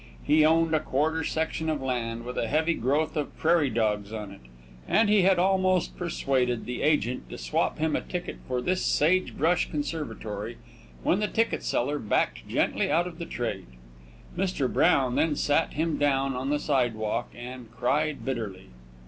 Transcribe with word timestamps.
He 0.23 0.43
owned 0.43 0.73
a 0.73 0.79
quarter 0.79 1.23
section 1.23 1.69
of 1.69 1.79
land, 1.79 2.25
with 2.25 2.35
a 2.35 2.47
heavy 2.47 2.73
growth 2.73 3.15
of 3.15 3.37
prairie 3.37 3.69
dogs 3.69 4.11
on 4.11 4.31
it, 4.31 4.41
and 4.87 5.07
he 5.09 5.21
had 5.21 5.37
almost 5.37 5.95
persuaded 5.95 6.65
the 6.65 6.81
agent 6.81 7.29
to 7.29 7.37
swap 7.37 7.77
him 7.77 7.95
a 7.95 8.01
ticket 8.01 8.37
for 8.47 8.61
this 8.63 8.83
sage 8.83 9.37
brush 9.37 9.69
conservatory, 9.69 10.57
when 11.03 11.19
the 11.19 11.27
ticket 11.27 11.61
seller 11.61 11.99
backed 11.99 12.47
gently 12.47 12.89
out 12.91 13.05
of 13.05 13.19
the 13.19 13.27
trade. 13.27 13.67
Mr. 14.35 14.67
Brown 14.73 15.13
then 15.13 15.35
sat 15.35 15.73
him 15.73 15.99
down 15.99 16.35
on 16.35 16.49
the 16.49 16.57
sidewalk 16.57 17.29
and 17.37 17.69
cried 17.71 18.25
bitterly. 18.25 18.69